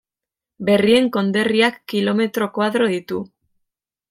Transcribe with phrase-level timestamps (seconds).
[0.69, 3.23] Berrien konderriak kilometro koadro ditu.